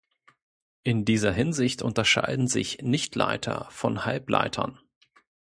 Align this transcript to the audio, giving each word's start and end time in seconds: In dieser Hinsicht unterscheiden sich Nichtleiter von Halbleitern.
In 0.81 1.05
dieser 1.05 1.31
Hinsicht 1.31 1.83
unterscheiden 1.83 2.47
sich 2.47 2.79
Nichtleiter 2.81 3.67
von 3.69 4.03
Halbleitern. 4.03 4.79